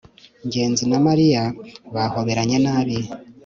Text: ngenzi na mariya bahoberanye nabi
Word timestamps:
ngenzi 0.47 0.83
na 0.91 0.99
mariya 1.07 1.43
bahoberanye 1.93 2.57
nabi 2.65 2.97